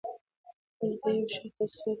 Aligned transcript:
ولې 0.79 0.95
په 1.01 1.07
يوه 1.15 1.27
شرط، 1.31 1.51
ترڅو 1.57 1.79
پورې 1.81 1.89